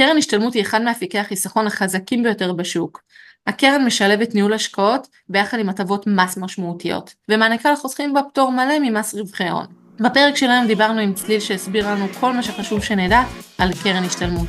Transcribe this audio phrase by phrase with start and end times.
[0.00, 3.02] קרן השתלמות היא אחד מאפיקי החיסכון החזקים ביותר בשוק.
[3.46, 9.14] הקרן משלבת ניהול השקעות ביחד עם הטבות מס משמעותיות, ומעניקה לחוסכים בה פטור מלא ממס
[9.14, 9.66] רווחי הון.
[10.00, 13.22] בפרק של היום דיברנו עם צליל שהסביר לנו כל מה שחשוב שנדע
[13.58, 14.46] על קרן השתלמות.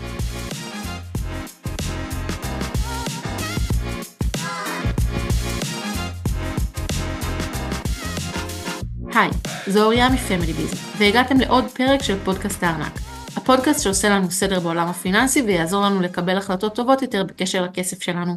[9.16, 9.29] היי,
[9.68, 13.06] זו אוריה מפמילי ביז, והגעתם לעוד פרק של פודקאסט הארנק.
[13.38, 18.34] הפודקאסט שעושה לנו סדר בעולם הפיננסי ויעזור לנו לקבל החלטות טובות יותר בקשר לכסף שלנו.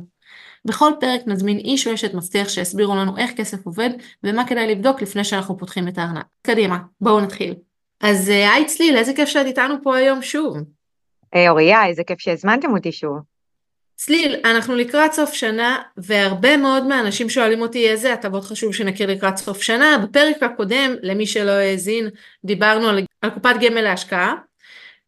[0.65, 3.91] בכל פרק נזמין איש או אשת מפתח שיסבירו לנו איך כסף עובד
[4.25, 6.25] ומה כדאי לבדוק לפני שאנחנו פותחים את הארנק.
[6.42, 7.55] קדימה, בואו נתחיל.
[8.01, 10.56] אז אה, היי צליל, איזה כיף שאת איתנו פה היום שוב.
[11.33, 13.19] היי אוריה, איזה כיף שהזמנתם אותי שוב.
[13.97, 19.37] צליל, אנחנו לקראת סוף שנה, והרבה מאוד מהאנשים שואלים אותי איזה הטבות חשוב שנכיר לקראת
[19.37, 19.98] סוף שנה.
[20.03, 22.09] בפרק הקודם, למי שלא האזין,
[22.45, 24.34] דיברנו על, על קופת גמל להשקעה,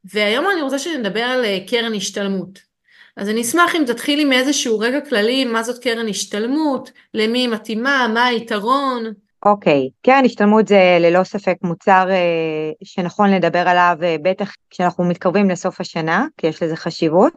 [0.04, 2.72] והיום אני רוצה שנדבר על אה, קרן השתלמות.
[3.16, 8.08] אז אני אשמח אם תתחילי מאיזשהו רגע כללי, מה זאת קרן השתלמות, למי היא מתאימה,
[8.14, 9.04] מה היתרון.
[9.44, 10.04] אוקיי, okay.
[10.06, 15.80] קרן השתלמות זה ללא ספק מוצר אה, שנכון לדבר עליו, אה, בטח כשאנחנו מתקרבים לסוף
[15.80, 17.32] השנה, כי יש לזה חשיבות.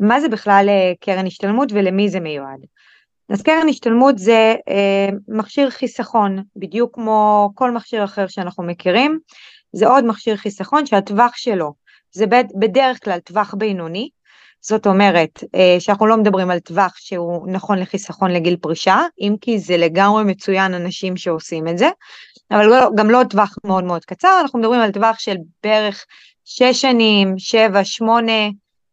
[0.00, 0.68] מה זה בכלל
[1.00, 2.60] קרן השתלמות ולמי זה מיועד?
[3.28, 4.54] אז קרן השתלמות זה
[5.28, 9.18] מכשיר חיסכון, בדיוק כמו כל מכשיר אחר שאנחנו מכירים,
[9.72, 11.72] זה עוד מכשיר חיסכון שהטווח שלו
[12.12, 12.26] זה
[12.58, 14.08] בדרך כלל טווח בינוני,
[14.60, 19.58] זאת אומרת אה, שאנחנו לא מדברים על טווח שהוא נכון לחיסכון לגיל פרישה, אם כי
[19.58, 21.88] זה לגמרי מצוין אנשים שעושים את זה,
[22.50, 26.04] אבל לא, גם לא טווח מאוד מאוד קצר, אנחנו מדברים על טווח של בערך
[26.44, 28.32] 6 שנים, 7, 8,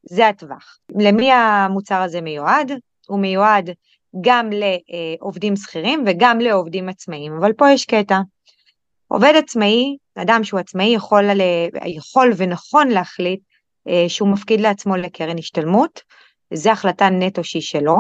[0.04, 0.78] זה הטווח.
[1.00, 2.72] למי המוצר הזה מיועד?
[3.08, 3.70] הוא מיועד
[4.22, 8.20] גם לעובדים שכירים וגם לעובדים עצמאיים, אבל פה יש קטע.
[9.12, 11.26] עובד עצמאי, אדם שהוא עצמאי יכול,
[11.86, 13.40] יכול ונכון להחליט
[13.88, 16.02] אה, שהוא מפקיד לעצמו לקרן השתלמות,
[16.54, 17.96] זו החלטה נטו שהיא שלו.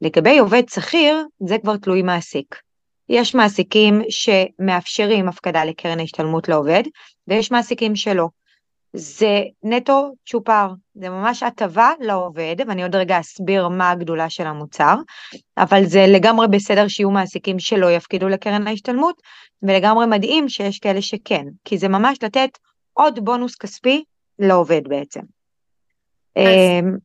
[0.00, 2.56] לגבי עובד שכיר, זה כבר תלוי מעסיק.
[3.08, 6.82] יש מעסיקים שמאפשרים הפקדה לקרן ההשתלמות לעובד,
[7.28, 8.28] ויש מעסיקים שלא.
[8.92, 14.94] זה נטו צ'ופר, זה ממש הטבה לעובד, ואני עוד רגע אסביר מה הגדולה של המוצר,
[15.58, 19.22] אבל זה לגמרי בסדר שיהיו מעסיקים שלא יפקידו לקרן ההשתלמות,
[19.62, 22.50] ולגמרי מדהים שיש כאלה שכן, כי זה ממש לתת
[22.92, 24.04] עוד בונוס כספי
[24.38, 25.20] לעובד בעצם.
[26.36, 26.96] אז, אמ,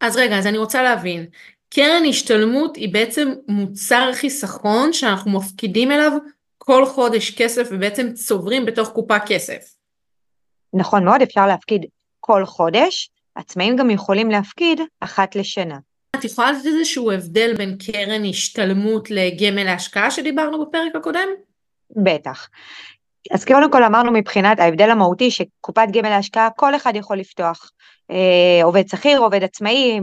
[0.00, 1.26] אז רגע, אז אני רוצה להבין,
[1.68, 6.12] קרן השתלמות היא בעצם מוצר חיסכון שאנחנו מפקידים אליו
[6.58, 9.81] כל חודש כסף ובעצם צוברים בתוך קופה כסף.
[10.74, 11.86] נכון מאוד, אפשר להפקיד
[12.20, 15.78] כל חודש, עצמאים גם יכולים להפקיד אחת לשנה.
[16.16, 21.28] את יכולה לתת איזשהו הבדל בין קרן השתלמות לגמל להשקעה שדיברנו בפרק הקודם?
[21.96, 22.48] בטח.
[23.30, 27.70] אז קודם כל אמרנו מבחינת ההבדל המהותי שקופת גמל להשקעה כל אחד יכול לפתוח.
[28.10, 30.00] אה, עובד שכיר, עובד עצמאי,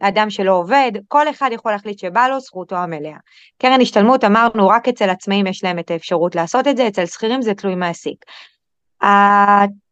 [0.00, 3.16] אדם שלא עובד, כל אחד יכול להחליט שבא לו זכותו המלאה.
[3.58, 7.42] קרן השתלמות אמרנו רק אצל עצמאים יש להם את האפשרות לעשות את זה, אצל שכירים
[7.42, 8.24] זה תלוי מעסיק.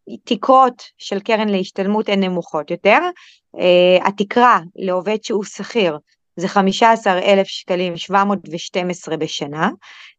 [0.08, 2.98] התקרות של קרן להשתלמות הן נמוכות יותר,
[3.56, 5.98] uh, התקרה לעובד שהוא שכיר
[6.36, 9.70] זה 15,000 שקלים 712 בשנה,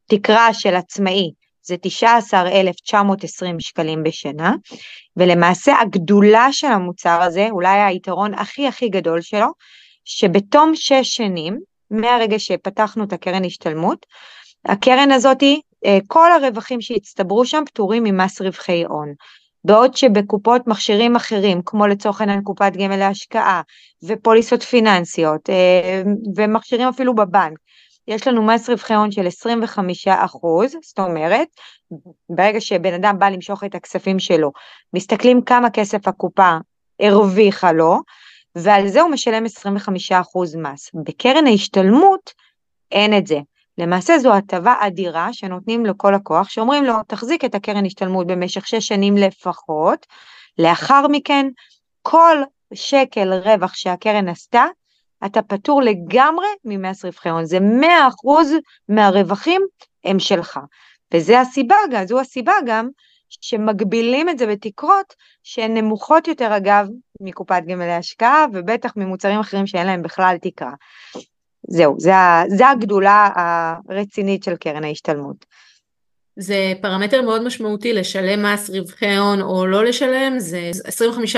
[0.10, 4.54] תקרה של עצמאי זה 19,920 שקלים בשנה,
[5.18, 9.48] ולמעשה הגדולה של המוצר הזה, אולי היתרון הכי הכי גדול שלו,
[10.06, 11.60] שבתום שש שנים,
[11.92, 14.06] מהרגע שפתחנו את הקרן השתלמות,
[14.66, 19.14] הקרן הזאתי, אה, כל הרווחים שהצטברו שם פטורים ממס רווחי הון.
[19.70, 23.62] בעוד שבקופות מכשירים אחרים, כמו לצורך העניין קופת גמל להשקעה
[24.04, 26.02] ופוליסות פיננסיות אה,
[26.36, 27.58] ומכשירים אפילו בבנק,
[28.08, 31.48] יש לנו מס רווחי הון של 25 אחוז, זאת אומרת,
[32.30, 34.52] ברגע שבן אדם בא למשוך את הכספים שלו,
[34.94, 36.58] מסתכלים כמה כסף הקופה
[37.00, 37.98] הרוויחה לו,
[38.56, 40.92] ועל זה הוא משלם 25 אחוז מס.
[41.06, 42.34] בקרן ההשתלמות
[42.92, 43.40] אין את זה.
[43.80, 48.88] למעשה זו הטבה אדירה שנותנים לכל לקוח, שאומרים לו, תחזיק את הקרן השתלמות במשך שש
[48.88, 50.06] שנים לפחות,
[50.58, 51.48] לאחר מכן
[52.02, 52.38] כל
[52.74, 54.66] שקל רווח שהקרן עשתה,
[55.26, 57.64] אתה פטור לגמרי ממס רווחי הון, זה 100%
[58.90, 59.62] מהרווחים
[60.04, 60.60] הם שלך.
[61.14, 61.76] וזה הסיבה,
[62.06, 62.90] זו הסיבה גם
[63.30, 66.88] שמגבילים את זה בתקרות שהן נמוכות יותר אגב
[67.22, 70.72] מקופת גמל להשקעה ובטח ממוצרים אחרים שאין להם בכלל תקרה.
[71.70, 72.12] זהו, זה,
[72.48, 73.30] זה הגדולה
[73.90, 75.46] הרצינית של קרן ההשתלמות.
[76.36, 80.72] זה פרמטר מאוד משמעותי לשלם מס רווחי הון או לא לשלם, זה
[81.36, 81.38] 25%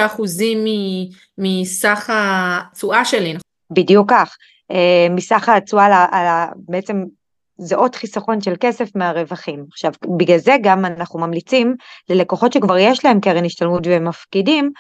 [1.38, 3.30] מסך התשואה שלי.
[3.30, 3.42] נכון?
[3.72, 4.36] בדיוק כך,
[4.72, 6.06] אה, מסך התשואה,
[6.56, 7.04] בעצם
[7.58, 9.66] זה עוד חיסכון של כסף מהרווחים.
[9.72, 11.76] עכשיו, בגלל זה גם אנחנו ממליצים
[12.10, 14.72] ללקוחות שכבר יש להם קרן השתלמות והם מפקידים,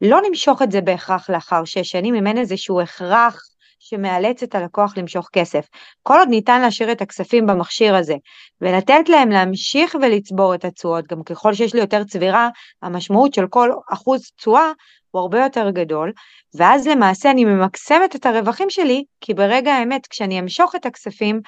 [0.00, 3.42] לא למשוך את זה בהכרח לאחר שש שנים, אם אין איזשהו הכרח
[3.84, 5.68] שמאלץ את הלקוח למשוך כסף.
[6.02, 8.14] כל עוד ניתן להשאיר את הכספים במכשיר הזה
[8.60, 12.48] ולתת להם להמשיך ולצבור את התשואות, גם ככל שיש לי יותר צבירה,
[12.82, 14.72] המשמעות של כל אחוז תשואה
[15.10, 16.12] הוא הרבה יותר גדול,
[16.54, 21.40] ואז למעשה אני ממקסמת את הרווחים שלי, כי ברגע האמת כשאני אמשוך את הכספים,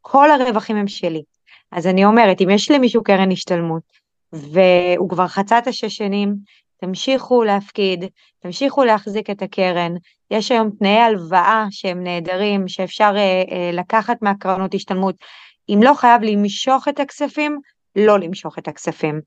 [0.00, 1.22] כל הרווחים הם שלי.
[1.72, 3.82] אז אני אומרת, אם יש למישהו קרן השתלמות,
[4.32, 6.34] והוא כבר חצה את השש שנים,
[6.80, 8.04] תמשיכו להפקיד,
[8.42, 9.94] תמשיכו להחזיק את הקרן.
[10.30, 15.14] יש היום תנאי הלוואה שהם נהדרים, שאפשר אה, אה, לקחת מהקרנות השתלמות.
[15.68, 17.60] אם לא חייב למשוך את הכספים,
[17.96, 19.20] לא למשוך את הכספים.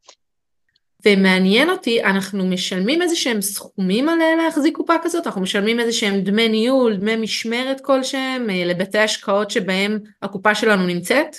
[1.06, 5.28] ומעניין אותי, אנחנו משלמים איזה שהם סכומים על להחזיק קופה כזאת?
[5.28, 10.88] אנחנו משלמים איזה שהם דמי ניהול, דמי משמרת כלשהם אה, לבתי השקעות שבהם הקופה שלנו
[10.88, 11.36] נמצאת?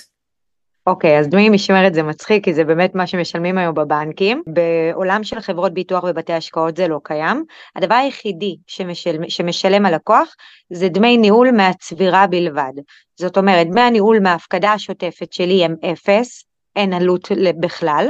[0.87, 4.43] אוקיי, okay, אז דמי משמרת זה מצחיק, כי זה באמת מה שמשלמים היום בבנקים.
[4.47, 7.45] בעולם של חברות ביטוח ובתי השקעות זה לא קיים.
[7.75, 10.35] הדבר היחידי שמשל, שמשלם הלקוח
[10.69, 12.73] זה דמי ניהול מהצבירה בלבד.
[13.15, 16.43] זאת אומרת, דמי הניהול מההפקדה השוטפת שלי הם אפס,
[16.75, 18.07] אין עלות בכלל,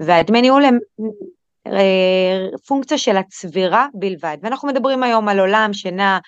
[0.00, 0.78] והדמי ניהול הם
[1.66, 4.36] אה, פונקציה של הצבירה בלבד.
[4.42, 6.18] ואנחנו מדברים היום על עולם שנע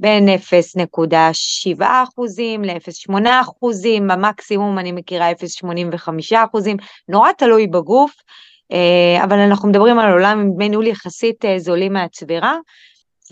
[0.00, 3.12] בין 0.7 אחוזים ל-0.8
[3.42, 6.08] אחוזים, במקסימום אני מכירה 0.85
[6.44, 6.76] אחוזים,
[7.08, 8.14] נורא תלוי בגוף,
[8.72, 12.56] אה, אבל אנחנו מדברים על עולם עם דמי ניהול יחסית אה, זולים מהצבירה,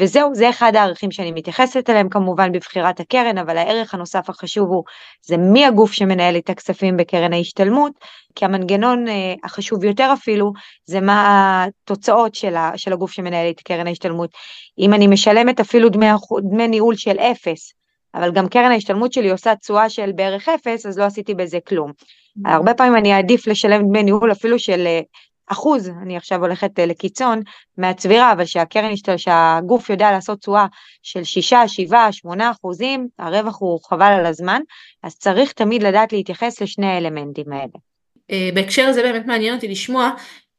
[0.01, 4.85] וזהו, זה אחד הערכים שאני מתייחסת אליהם כמובן בבחירת הקרן, אבל הערך הנוסף החשוב הוא,
[5.23, 7.93] זה מי הגוף שמנהל את הכספים בקרן ההשתלמות,
[8.35, 10.53] כי המנגנון אה, החשוב יותר אפילו,
[10.85, 14.31] זה מה התוצאות של, ה, של הגוף שמנהל את קרן ההשתלמות.
[14.79, 16.07] אם אני משלמת אפילו דמי,
[16.51, 17.73] דמי ניהול של אפס,
[18.15, 21.91] אבל גם קרן ההשתלמות שלי עושה תשואה של בערך אפס, אז לא עשיתי בזה כלום.
[21.91, 22.51] Mm-hmm.
[22.51, 25.01] הרבה פעמים אני אעדיף לשלם דמי ניהול אפילו של אה,
[25.47, 27.41] אחוז, אני עכשיו הולכת אה, לקיצון,
[27.79, 30.67] מהצבירה, אבל שהקרן, שהגוף יודע לעשות תשואה
[31.03, 34.61] של 6, 7, 8 אחוזים, הרווח הוא חבל על הזמן,
[35.03, 37.79] אז צריך תמיד לדעת להתייחס לשני האלמנטים האלה.
[38.31, 40.11] אה, בהקשר הזה באמת מעניין אותי לשמוע,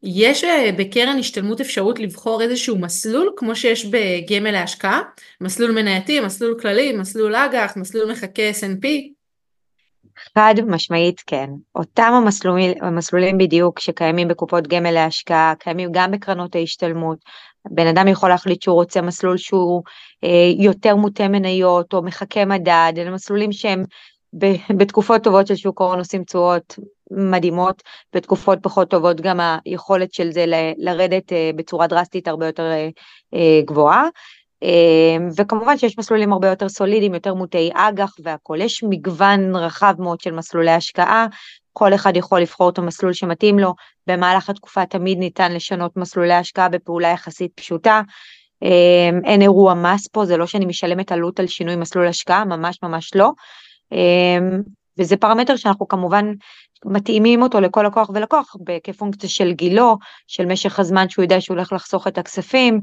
[0.04, 5.02] יש אה, בקרן השתלמות אפשרות לבחור איזשהו מסלול כמו שיש בגמל להשקעה?
[5.42, 8.88] מסלול מנייתי, מסלול כללי, מסלול אג"ח, מסלול מחכה S&P?
[10.36, 11.50] חד משמעית כן.
[11.76, 17.18] אותם המסלולים, המסלולים בדיוק שקיימים בקופות גמל להשקעה, קיימים גם בקרנות ההשתלמות.
[17.72, 19.84] בן אדם יכול להחליט שהוא רוצה מסלול שהוא
[20.24, 23.84] אה, יותר מוטה מניות או מחכה מדד, אלה מסלולים שהם
[24.40, 24.46] ב,
[24.78, 26.80] בתקופות טובות של שוק ההון עושים תשואות
[27.12, 27.84] מדהימות,
[28.16, 32.90] בתקופות פחות טובות גם היכולת של זה ל, לרדת אה, בצורה דרסטית הרבה יותר אה,
[33.34, 34.08] אה, גבוהה.
[34.62, 38.62] אמ, וכמובן שיש מסלולים הרבה יותר סולידיים, יותר מוטי אג"ח והכול.
[38.62, 41.28] יש מגוון רחב מאוד של מסלולי השקעה,
[41.74, 43.74] כל אחד יכול לבחור את המסלול שמתאים לו,
[44.08, 48.02] במהלך התקופה תמיד ניתן לשנות מסלולי השקעה בפעולה יחסית פשוטה.
[48.62, 52.80] אמ, אין אירוע מס פה, זה לא שאני משלמת עלות על שינוי מסלול השקעה, ממש
[52.84, 53.32] ממש לא.
[53.92, 54.62] אמ,
[55.00, 56.34] וזה פרמטר שאנחנו כמובן
[56.86, 59.98] מתאימים אותו לכל לקוח ולקוח כפונקציה של גילו,
[60.28, 62.80] של משך הזמן שהוא יודע שהוא הולך לחסוך את הכספים,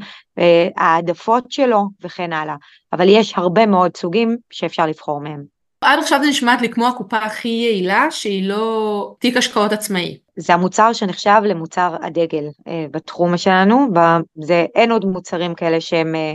[0.77, 2.55] העדפות שלו וכן הלאה.
[2.93, 5.55] אבל יש הרבה מאוד סוגים שאפשר לבחור מהם.
[5.85, 10.19] עד עכשיו זה נשמעת לי כמו הקופה הכי יעילה שהיא לא תיק השקעות עצמאי.
[10.37, 13.89] זה המוצר שנחשב למוצר הדגל אה, בתחום שלנו,
[14.35, 16.35] זה, אין עוד מוצרים כאלה שהם אה,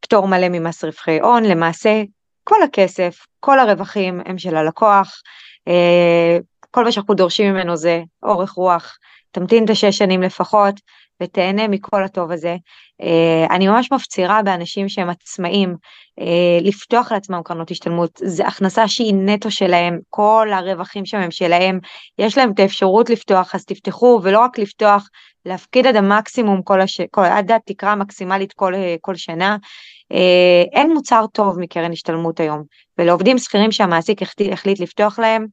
[0.00, 2.02] פטור מלא ממס רווחי הון, למעשה
[2.44, 5.22] כל הכסף, כל הרווחים הם של הלקוח,
[5.68, 6.38] אה,
[6.74, 8.98] כל מה שאנחנו דורשים ממנו זה אורך רוח,
[9.30, 10.74] תמתין את השש שנים לפחות
[11.22, 12.56] ותהנה מכל הטוב הזה.
[13.02, 15.74] אה, אני ממש מפצירה באנשים שהם עצמאים
[16.20, 21.78] אה, לפתוח לעצמם קרנות השתלמות, זו הכנסה שהיא נטו שלהם, כל הרווחים שם הם שלהם,
[22.18, 25.08] יש להם את האפשרות לפתוח, אז תפתחו, ולא רק לפתוח,
[25.46, 27.00] להפקיד עד המקסימום, כל הש...
[27.10, 27.24] כל...
[27.24, 29.56] עד התקרה המקסימלית כל, כל שנה.
[30.72, 32.62] אין מוצר טוב מקרן השתלמות היום,
[32.98, 34.18] ולעובדים שכירים שהמעסיק
[34.52, 35.46] החליט לפתוח להם,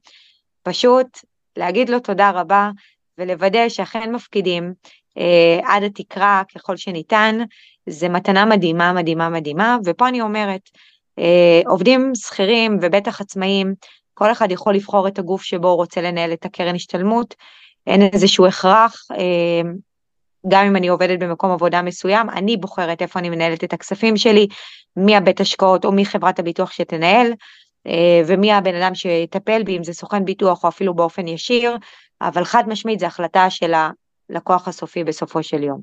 [0.62, 1.18] פשוט
[1.56, 2.70] להגיד לו תודה רבה
[3.18, 4.72] ולוודא שאכן מפקידים
[5.18, 7.38] אה, עד התקרה ככל שניתן,
[7.86, 10.70] זה מתנה מדהימה, מדהימה, מדהימה, ופה אני אומרת,
[11.18, 13.74] אה, עובדים שכירים ובטח עצמאים,
[14.14, 17.34] כל אחד יכול לבחור את הגוף שבו הוא רוצה לנהל את הקרן השתלמות,
[17.86, 19.70] אין איזשהו הכרח, אה,
[20.48, 24.46] גם אם אני עובדת במקום עבודה מסוים, אני בוחרת איפה אני מנהלת את הכספים שלי,
[24.96, 27.32] מי הבית השקעות או מי חברת הביטוח שתנהל,
[28.26, 31.76] ומי הבן אדם שיטפל בי, אם זה סוכן ביטוח או אפילו באופן ישיר,
[32.20, 33.72] אבל חד משמעית זו החלטה של
[34.30, 35.80] הלקוח הסופי בסופו של יום.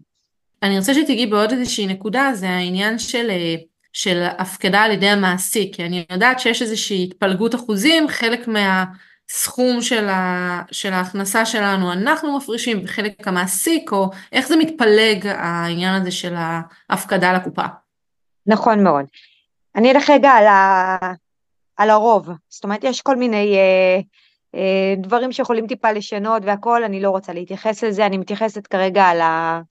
[0.63, 3.55] אני רוצה שתגיעי בעוד איזושהי נקודה, זה העניין של, אה,
[3.93, 8.85] של הפקדה על ידי המעסיק, כי אני יודעת שיש איזושהי התפלגות אחוזים, חלק מה...
[9.31, 16.01] סכום של, ה, של ההכנסה שלנו אנחנו מפרישים וחלק המעסיק, או איך זה מתפלג העניין
[16.01, 17.63] הזה של ההפקדה לקופה?
[18.47, 19.05] נכון מאוד.
[19.75, 20.97] אני אלך רגע על, ה...
[21.79, 23.99] על הרוב, זאת אומרת יש כל מיני אה,
[24.55, 29.21] אה, דברים שיכולים טיפה לשנות והכל, אני לא רוצה להתייחס לזה, אני מתייחסת כרגע על,
[29.21, 29.61] ה...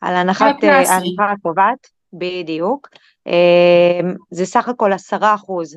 [0.00, 2.88] על הנחת אה, הקובעת, בדיוק.
[3.26, 5.76] אה, זה סך הכל עשרה אחוז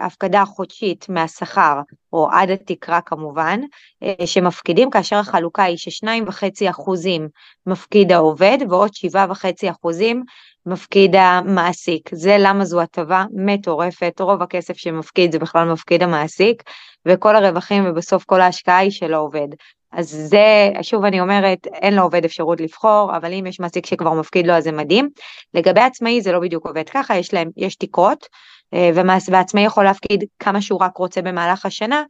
[0.00, 1.80] הפקדה חודשית מהשכר,
[2.12, 3.60] או עד התקרה כמובן,
[4.02, 7.28] אה, שמפקידים, כאשר החלוקה היא ששניים וחצי אחוזים
[7.66, 10.24] מפקיד העובד, ועוד שבעה וחצי אחוזים
[10.66, 12.10] מפקיד המעסיק.
[12.14, 16.62] זה למה זו הטבה מטורפת, רוב הכסף שמפקיד זה בכלל מפקיד המעסיק,
[17.06, 19.48] וכל הרווחים ובסוף כל ההשקעה היא של העובד.
[19.92, 24.46] אז זה, שוב אני אומרת, אין לעובד אפשרות לבחור, אבל אם יש מעסיק שכבר מפקיד
[24.46, 25.08] לו אז זה מדהים.
[25.54, 28.26] לגבי עצמאי זה לא בדיוק עובד ככה, יש להם, יש תקרות,
[28.74, 28.90] אה,
[29.30, 32.02] ועצמאי יכול להפקיד כמה שהוא רק רוצה במהלך השנה.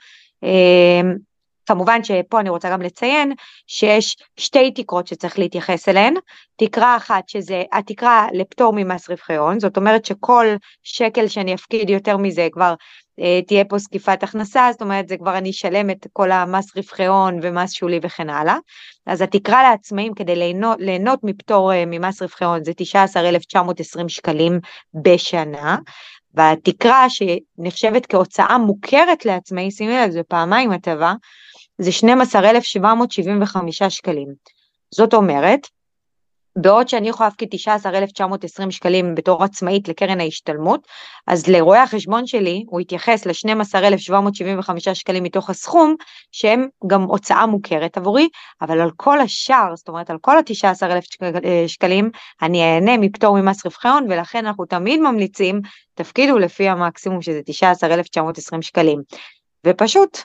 [0.45, 1.01] אה,
[1.67, 3.33] כמובן שפה אני רוצה גם לציין
[3.67, 6.15] שיש שתי תקרות שצריך להתייחס אליהן,
[6.57, 10.47] תקרה אחת שזה התקרה לפטור ממס רווחי הון, זאת אומרת שכל
[10.83, 12.75] שקל שאני אפקיד יותר מזה כבר
[13.21, 17.07] אה, תהיה פה זקיפת הכנסה, זאת אומרת זה כבר אני אשלם את כל המס רווחי
[17.07, 18.57] הון ומס שולי וכן הלאה,
[19.07, 24.61] אז התקרה לעצמאים כדי ליהנות, ליהנות מפטור אה, ממס רווחי הון זה 19,920 שקלים
[25.03, 25.77] בשנה,
[26.37, 31.15] והתקרה שנחשבת כהוצאה מוכרת לעצמאי, שימי לב, זה פעמיים הטבה,
[31.79, 34.29] זה 12,775 שקלים.
[34.95, 35.61] זאת אומרת,
[36.57, 40.87] בעוד שאני יכולה להפקיד 19,920 שקלים בתור עצמאית לקרן ההשתלמות,
[41.27, 45.95] אז לרואה החשבון שלי הוא יתייחס ל-12,775 שקלים מתוך הסכום,
[46.33, 48.29] שהם גם הוצאה מוכרת עבורי,
[48.63, 52.11] אבל על כל השאר, זאת אומרת על כל ה-19,000 שקלים,
[52.43, 55.61] אני אהנה מפטור ממס רווחי הון, ולכן אנחנו תמיד ממליצים,
[55.95, 59.03] תפקידו לפי המקסימום שזה 19,920 שקלים.
[59.67, 60.19] ופשוט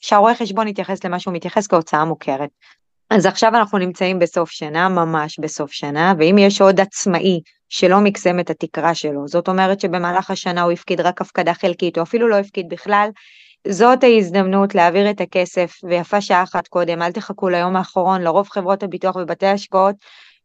[0.00, 2.50] שהרואה חשבון יתייחס למה שהוא מתייחס כהוצאה מוכרת.
[3.10, 8.40] אז עכשיו אנחנו נמצאים בסוף שנה, ממש בסוף שנה, ואם יש עוד עצמאי שלא מקסם
[8.40, 12.36] את התקרה שלו, זאת אומרת שבמהלך השנה הוא הפקיד רק הפקדה חלקית, או אפילו לא
[12.36, 13.08] הפקיד בכלל,
[13.68, 18.82] זאת ההזדמנות להעביר את הכסף, ויפה שעה אחת קודם, אל תחכו ליום האחרון, לרוב חברות
[18.82, 19.94] הביטוח ובתי השקעות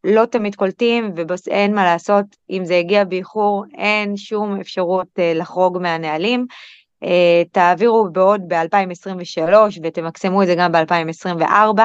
[0.04, 1.14] לא תמיד קולטים,
[1.48, 6.46] ואין מה לעשות, אם זה הגיע באיחור, אין שום אפשרות אה, לחרוג מהנהלים.
[7.04, 9.54] אה, תעבירו בעוד ב-2023
[9.84, 11.80] ותמקסמו את זה גם ב-2024,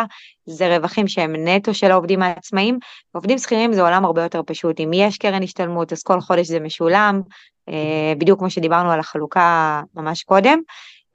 [0.47, 2.79] זה רווחים שהם נטו של העובדים העצמאים.
[3.13, 6.61] עובדים שכירים זה עולם הרבה יותר פשוט, אם יש קרן השתלמות אז כל חודש זה
[6.61, 7.21] משולם,
[7.69, 10.59] אה, בדיוק כמו שדיברנו על החלוקה ממש קודם,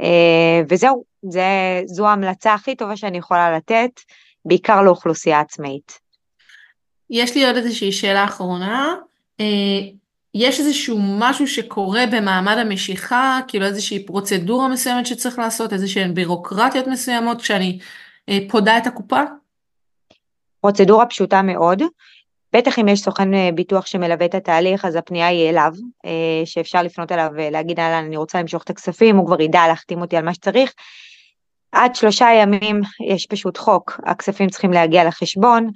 [0.01, 3.89] אה, וזהו, זה, זו ההמלצה הכי טובה שאני יכולה לתת,
[4.45, 5.99] בעיקר לאוכלוסייה עצמאית.
[7.09, 8.95] יש לי עוד איזושהי שאלה אחרונה.
[10.33, 17.41] יש איזשהו משהו שקורה במעמד המשיכה, כאילו איזושהי פרוצדורה מסוימת שצריך לעשות, איזשהן בירוקרטיות מסוימות
[17.41, 17.79] כשאני
[18.29, 19.21] אה, פודה את הקופה?
[20.61, 21.81] פרוצדורה פשוטה מאוד.
[22.53, 25.73] בטח אם יש סוכן אה, ביטוח שמלווה את התהליך, אז הפנייה היא אליו,
[26.05, 30.01] אה, שאפשר לפנות אליו ולהגיד, אהלן, אני רוצה למשוך את הכספים, הוא כבר ידע להחתים
[30.01, 30.73] אותי על מה שצריך.
[31.71, 35.69] עד שלושה ימים יש פשוט חוק, הכספים צריכים להגיע לחשבון,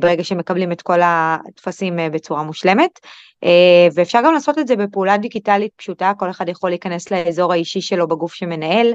[0.00, 2.98] ברגע שמקבלים את כל הטפסים אה, בצורה מושלמת.
[3.44, 7.80] אה, ואפשר גם לעשות את זה בפעולה דיגיטלית פשוטה, כל אחד יכול להיכנס לאזור האישי
[7.80, 8.94] שלו בגוף שמנהל,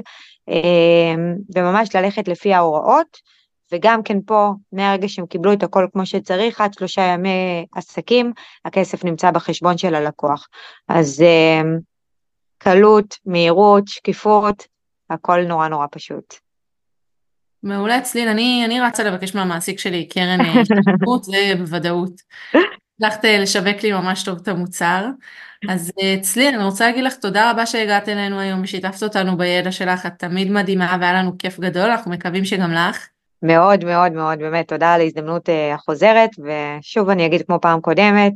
[1.56, 3.34] וממש ללכת לפי ההוראות.
[3.72, 8.32] וגם כן פה, מהרגע שהם קיבלו את הכל כמו שצריך, עד שלושה ימי עסקים,
[8.64, 10.48] הכסף נמצא בחשבון של הלקוח.
[10.88, 11.24] אז
[12.58, 14.66] קלות, מהירות, שקיפות,
[15.10, 16.43] הכל נורא נורא פשוט.
[17.64, 22.12] מעולה צליל, אני, אני רצה לבקש מהמעסיק שלי קרן אה, השתתפות, זה בוודאות.
[22.96, 25.06] הצלחת אה, לשווק לי ממש טוב את המוצר.
[25.68, 29.72] אז אה, צליל, אני רוצה להגיד לך תודה רבה שהגעת אלינו היום ושיתפת אותנו בידע
[29.72, 33.08] שלך, את תמיד מדהימה והיה לנו כיף גדול, אנחנו מקווים שגם לך.
[33.42, 38.32] מאוד מאוד מאוד, באמת, תודה על ההזדמנות החוזרת, ושוב אני אגיד כמו פעם קודמת,